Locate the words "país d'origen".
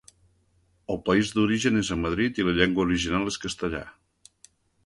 1.09-1.77